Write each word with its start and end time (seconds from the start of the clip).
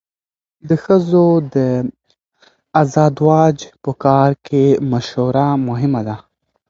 د 0.69 0.71
ښځو 0.83 1.25
د 1.53 1.55
ازدواج 2.81 3.57
په 3.83 3.91
کار 4.03 4.29
کې 4.47 4.65
مشوره 4.91 5.47
مهمه 5.67 6.01
ده. 6.07 6.15